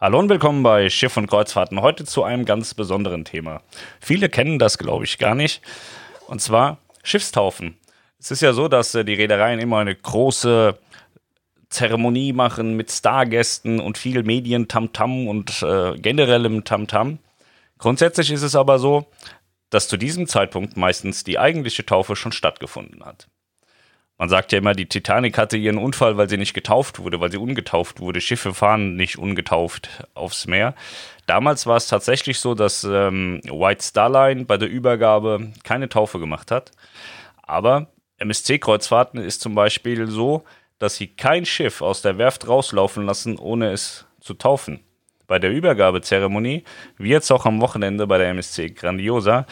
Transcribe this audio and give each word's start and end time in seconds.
Hallo 0.00 0.18
und 0.18 0.28
willkommen 0.28 0.64
bei 0.64 0.90
Schiff 0.90 1.16
und 1.16 1.28
Kreuzfahrten. 1.28 1.80
Heute 1.80 2.04
zu 2.04 2.24
einem 2.24 2.44
ganz 2.44 2.74
besonderen 2.74 3.24
Thema. 3.24 3.62
Viele 4.00 4.28
kennen 4.28 4.58
das, 4.58 4.76
glaube 4.76 5.04
ich, 5.04 5.18
gar 5.18 5.36
nicht. 5.36 5.62
Und 6.26 6.40
zwar 6.40 6.78
Schiffstaufen. 7.04 7.76
Es 8.18 8.32
ist 8.32 8.42
ja 8.42 8.52
so, 8.52 8.66
dass 8.66 8.92
äh, 8.96 9.04
die 9.04 9.14
Reedereien 9.14 9.60
immer 9.60 9.78
eine 9.78 9.94
große 9.94 10.76
Zeremonie 11.68 12.32
machen 12.32 12.76
mit 12.76 12.90
Stargästen 12.90 13.78
und 13.78 13.96
viel 13.96 14.24
Medien-Tamtam 14.24 15.28
und 15.28 15.62
äh, 15.62 15.96
generellem 15.96 16.64
Tamtam. 16.64 17.20
Grundsätzlich 17.78 18.32
ist 18.32 18.42
es 18.42 18.56
aber 18.56 18.80
so, 18.80 19.06
dass 19.70 19.86
zu 19.86 19.96
diesem 19.96 20.26
Zeitpunkt 20.26 20.76
meistens 20.76 21.22
die 21.22 21.38
eigentliche 21.38 21.86
Taufe 21.86 22.16
schon 22.16 22.32
stattgefunden 22.32 23.04
hat. 23.04 23.28
Man 24.16 24.28
sagt 24.28 24.52
ja 24.52 24.58
immer, 24.58 24.74
die 24.74 24.86
Titanic 24.86 25.36
hatte 25.36 25.56
ihren 25.56 25.78
Unfall, 25.78 26.16
weil 26.16 26.28
sie 26.28 26.36
nicht 26.36 26.54
getauft 26.54 27.00
wurde, 27.00 27.20
weil 27.20 27.32
sie 27.32 27.36
ungetauft 27.36 27.98
wurde. 27.98 28.20
Schiffe 28.20 28.54
fahren 28.54 28.94
nicht 28.94 29.18
ungetauft 29.18 30.06
aufs 30.14 30.46
Meer. 30.46 30.74
Damals 31.26 31.66
war 31.66 31.76
es 31.76 31.88
tatsächlich 31.88 32.38
so, 32.38 32.54
dass 32.54 32.84
ähm, 32.84 33.40
White 33.44 33.82
Star 33.82 34.08
Line 34.08 34.44
bei 34.44 34.56
der 34.56 34.68
Übergabe 34.68 35.52
keine 35.64 35.88
Taufe 35.88 36.20
gemacht 36.20 36.52
hat. 36.52 36.70
Aber 37.42 37.88
MSC-Kreuzfahrten 38.18 39.20
ist 39.20 39.40
zum 39.40 39.56
Beispiel 39.56 40.06
so, 40.06 40.44
dass 40.78 40.96
sie 40.96 41.08
kein 41.08 41.44
Schiff 41.44 41.82
aus 41.82 42.02
der 42.02 42.16
Werft 42.16 42.46
rauslaufen 42.46 43.06
lassen, 43.06 43.36
ohne 43.38 43.72
es 43.72 44.06
zu 44.20 44.34
taufen. 44.34 44.80
Bei 45.26 45.38
der 45.38 45.50
Übergabezeremonie, 45.50 46.64
wie 46.98 47.08
jetzt 47.08 47.30
auch 47.32 47.46
am 47.46 47.60
Wochenende 47.60 48.06
bei 48.06 48.18
der 48.18 48.28
MSC 48.28 48.70
Grandiosa, 48.70 49.46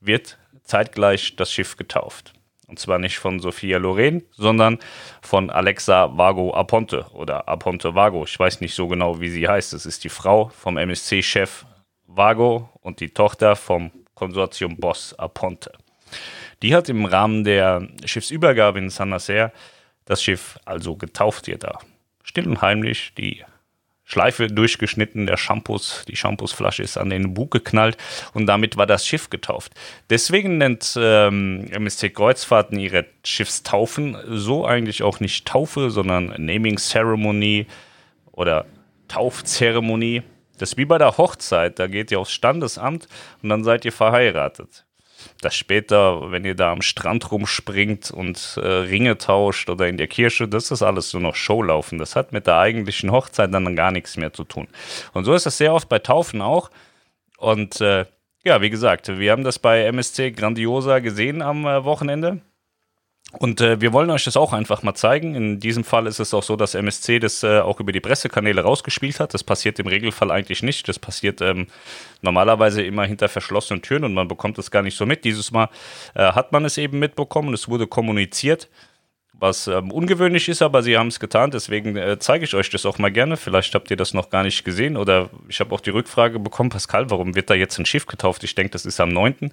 wird 0.00 0.38
zeitgleich 0.62 1.34
das 1.36 1.52
Schiff 1.52 1.76
getauft. 1.76 2.34
Und 2.66 2.78
zwar 2.78 2.98
nicht 2.98 3.18
von 3.18 3.40
Sophia 3.40 3.78
Loren, 3.78 4.22
sondern 4.32 4.78
von 5.20 5.50
Alexa 5.50 6.16
Vago 6.16 6.54
Aponte 6.54 7.06
oder 7.12 7.46
Aponte 7.48 7.94
Vago. 7.94 8.24
Ich 8.24 8.38
weiß 8.38 8.60
nicht 8.60 8.74
so 8.74 8.88
genau, 8.88 9.20
wie 9.20 9.28
sie 9.28 9.46
heißt. 9.46 9.72
Es 9.74 9.86
ist 9.86 10.04
die 10.04 10.08
Frau 10.08 10.48
vom 10.48 10.76
MSC-Chef 10.76 11.66
Vago 12.06 12.70
und 12.80 13.00
die 13.00 13.10
Tochter 13.10 13.56
vom 13.56 13.90
Konsortium 14.14 14.76
Boss 14.76 15.14
Aponte. 15.18 15.72
Die 16.62 16.74
hat 16.74 16.88
im 16.88 17.04
Rahmen 17.04 17.44
der 17.44 17.88
Schiffsübergabe 18.04 18.78
in 18.78 18.90
San 18.90 19.10
Nacer 19.10 19.52
das 20.04 20.22
Schiff 20.22 20.58
also 20.64 20.96
getauft 20.96 21.48
ihr 21.48 21.58
da. 21.58 21.78
Still 22.22 22.48
und 22.48 22.62
heimlich 22.62 23.12
die 23.16 23.44
Schleife 24.04 24.48
durchgeschnitten, 24.48 25.26
der 25.26 25.36
Shampoos, 25.36 26.04
die 26.06 26.16
Shampoosflasche 26.16 26.82
ist 26.82 26.98
an 26.98 27.10
den 27.10 27.34
Bug 27.34 27.50
geknallt 27.50 27.96
und 28.34 28.46
damit 28.46 28.76
war 28.76 28.86
das 28.86 29.06
Schiff 29.06 29.30
getauft. 29.30 29.72
Deswegen 30.10 30.58
nennt 30.58 30.96
ähm, 31.00 31.66
MSC 31.70 32.10
Kreuzfahrten 32.10 32.78
ihre 32.78 33.06
Schiffstaufen 33.24 34.16
so 34.28 34.66
eigentlich 34.66 35.02
auch 35.02 35.20
nicht 35.20 35.46
Taufe, 35.46 35.90
sondern 35.90 36.34
Naming 36.36 36.76
Ceremony 36.76 37.66
oder 38.32 38.66
Taufzeremonie. 39.08 40.22
Das 40.58 40.72
ist 40.72 40.78
wie 40.78 40.84
bei 40.84 40.98
der 40.98 41.16
Hochzeit, 41.16 41.78
da 41.78 41.86
geht 41.86 42.10
ihr 42.10 42.20
aufs 42.20 42.32
Standesamt 42.32 43.08
und 43.42 43.48
dann 43.48 43.64
seid 43.64 43.84
ihr 43.84 43.92
verheiratet 43.92 44.84
dass 45.40 45.54
später, 45.54 46.30
wenn 46.30 46.44
ihr 46.44 46.54
da 46.54 46.72
am 46.72 46.82
Strand 46.82 47.30
rumspringt 47.30 48.10
und 48.10 48.58
äh, 48.62 48.66
Ringe 48.66 49.18
tauscht 49.18 49.70
oder 49.70 49.88
in 49.88 49.96
der 49.96 50.06
Kirche, 50.06 50.48
das 50.48 50.70
ist 50.70 50.82
alles 50.82 51.12
nur 51.12 51.22
noch 51.22 51.34
Showlaufen. 51.34 51.98
Das 51.98 52.16
hat 52.16 52.32
mit 52.32 52.46
der 52.46 52.58
eigentlichen 52.58 53.12
Hochzeit 53.12 53.52
dann 53.52 53.76
gar 53.76 53.90
nichts 53.90 54.16
mehr 54.16 54.32
zu 54.32 54.44
tun. 54.44 54.68
Und 55.12 55.24
so 55.24 55.34
ist 55.34 55.46
das 55.46 55.58
sehr 55.58 55.74
oft 55.74 55.88
bei 55.88 55.98
Taufen 55.98 56.42
auch. 56.42 56.70
Und 57.38 57.80
äh, 57.80 58.06
ja, 58.44 58.60
wie 58.60 58.70
gesagt, 58.70 59.08
wir 59.08 59.32
haben 59.32 59.44
das 59.44 59.58
bei 59.58 59.84
MSC 59.84 60.32
Grandiosa 60.32 60.98
gesehen 60.98 61.42
am 61.42 61.64
äh, 61.66 61.84
Wochenende. 61.84 62.40
Und 63.38 63.60
äh, 63.60 63.80
wir 63.80 63.92
wollen 63.92 64.10
euch 64.10 64.24
das 64.24 64.36
auch 64.36 64.52
einfach 64.52 64.82
mal 64.82 64.94
zeigen. 64.94 65.34
In 65.34 65.60
diesem 65.60 65.84
Fall 65.84 66.06
ist 66.06 66.20
es 66.20 66.34
auch 66.34 66.42
so, 66.42 66.56
dass 66.56 66.74
MSC 66.74 67.18
das 67.18 67.42
äh, 67.42 67.60
auch 67.60 67.80
über 67.80 67.92
die 67.92 68.00
Pressekanäle 68.00 68.62
rausgespielt 68.62 69.20
hat. 69.20 69.34
Das 69.34 69.44
passiert 69.44 69.78
im 69.78 69.86
Regelfall 69.86 70.30
eigentlich 70.30 70.62
nicht. 70.62 70.88
Das 70.88 70.98
passiert 70.98 71.40
ähm, 71.40 71.66
normalerweise 72.22 72.82
immer 72.82 73.04
hinter 73.04 73.28
verschlossenen 73.28 73.82
Türen 73.82 74.04
und 74.04 74.14
man 74.14 74.28
bekommt 74.28 74.58
es 74.58 74.70
gar 74.70 74.82
nicht 74.82 74.96
so 74.96 75.06
mit. 75.06 75.24
Dieses 75.24 75.50
Mal 75.50 75.68
äh, 76.14 76.32
hat 76.32 76.52
man 76.52 76.64
es 76.64 76.78
eben 76.78 76.98
mitbekommen. 76.98 77.54
Es 77.54 77.68
wurde 77.68 77.86
kommuniziert, 77.86 78.68
was 79.32 79.66
ähm, 79.66 79.90
ungewöhnlich 79.90 80.48
ist, 80.48 80.62
aber 80.62 80.82
sie 80.82 80.96
haben 80.96 81.08
es 81.08 81.18
getan. 81.20 81.50
Deswegen 81.50 81.96
äh, 81.96 82.18
zeige 82.18 82.44
ich 82.44 82.54
euch 82.54 82.70
das 82.70 82.86
auch 82.86 82.98
mal 82.98 83.10
gerne. 83.10 83.36
Vielleicht 83.36 83.74
habt 83.74 83.90
ihr 83.90 83.96
das 83.96 84.14
noch 84.14 84.30
gar 84.30 84.42
nicht 84.42 84.64
gesehen 84.64 84.96
oder 84.96 85.30
ich 85.48 85.60
habe 85.60 85.74
auch 85.74 85.80
die 85.80 85.90
Rückfrage 85.90 86.38
bekommen, 86.38 86.70
Pascal, 86.70 87.10
warum 87.10 87.34
wird 87.34 87.50
da 87.50 87.54
jetzt 87.54 87.78
ein 87.78 87.86
Schiff 87.86 88.06
getauft? 88.06 88.44
Ich 88.44 88.54
denke, 88.54 88.70
das 88.70 88.86
ist 88.86 89.00
am 89.00 89.10
9. 89.10 89.50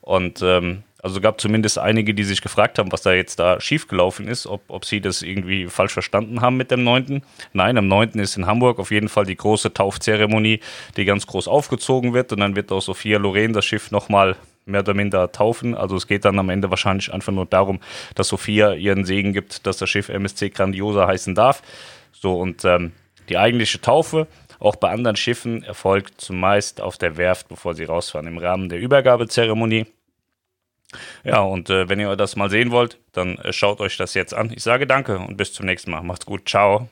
Und 0.00 0.40
ähm, 0.42 0.84
also 1.06 1.20
gab 1.20 1.40
zumindest 1.40 1.78
einige, 1.78 2.14
die 2.14 2.24
sich 2.24 2.42
gefragt 2.42 2.80
haben, 2.80 2.90
was 2.90 3.02
da 3.02 3.12
jetzt 3.12 3.38
da 3.38 3.60
schiefgelaufen 3.60 4.26
ist, 4.26 4.48
ob, 4.48 4.62
ob 4.66 4.84
sie 4.84 5.00
das 5.00 5.22
irgendwie 5.22 5.68
falsch 5.68 5.92
verstanden 5.92 6.40
haben 6.40 6.56
mit 6.56 6.72
dem 6.72 6.82
9. 6.82 7.22
Nein, 7.52 7.78
am 7.78 7.86
9. 7.86 8.18
ist 8.18 8.36
in 8.36 8.46
Hamburg 8.46 8.80
auf 8.80 8.90
jeden 8.90 9.08
Fall 9.08 9.24
die 9.24 9.36
große 9.36 9.72
Taufzeremonie, 9.72 10.58
die 10.96 11.04
ganz 11.04 11.28
groß 11.28 11.46
aufgezogen 11.46 12.12
wird 12.12 12.32
und 12.32 12.40
dann 12.40 12.56
wird 12.56 12.72
auch 12.72 12.82
Sophia 12.82 13.18
Loren 13.18 13.52
das 13.52 13.64
Schiff 13.64 13.92
nochmal 13.92 14.34
mehr 14.64 14.80
oder 14.80 14.94
minder 14.94 15.30
taufen. 15.30 15.76
Also 15.76 15.94
es 15.94 16.08
geht 16.08 16.24
dann 16.24 16.40
am 16.40 16.48
Ende 16.48 16.70
wahrscheinlich 16.70 17.14
einfach 17.14 17.32
nur 17.32 17.46
darum, 17.46 17.78
dass 18.16 18.26
Sophia 18.26 18.72
ihren 18.72 19.04
Segen 19.04 19.32
gibt, 19.32 19.64
dass 19.64 19.76
das 19.76 19.88
Schiff 19.88 20.08
MSC 20.08 20.50
Grandiosa 20.50 21.06
heißen 21.06 21.36
darf. 21.36 21.62
So 22.10 22.36
und 22.36 22.64
ähm, 22.64 22.90
die 23.28 23.38
eigentliche 23.38 23.80
Taufe, 23.80 24.26
auch 24.58 24.74
bei 24.74 24.90
anderen 24.90 25.14
Schiffen, 25.14 25.62
erfolgt 25.62 26.20
zumeist 26.20 26.80
auf 26.80 26.98
der 26.98 27.16
Werft, 27.16 27.46
bevor 27.46 27.74
sie 27.74 27.84
rausfahren, 27.84 28.26
im 28.26 28.38
Rahmen 28.38 28.68
der 28.68 28.80
Übergabezeremonie. 28.80 29.86
Ja, 31.24 31.40
und 31.40 31.70
äh, 31.70 31.88
wenn 31.88 32.00
ihr 32.00 32.16
das 32.16 32.36
mal 32.36 32.50
sehen 32.50 32.70
wollt, 32.70 32.98
dann 33.12 33.36
äh, 33.38 33.52
schaut 33.52 33.80
euch 33.80 33.96
das 33.96 34.14
jetzt 34.14 34.34
an. 34.34 34.52
Ich 34.54 34.62
sage 34.62 34.86
danke 34.86 35.18
und 35.18 35.36
bis 35.36 35.52
zum 35.52 35.66
nächsten 35.66 35.90
Mal. 35.90 36.02
Macht's 36.02 36.26
gut. 36.26 36.48
Ciao. 36.48 36.88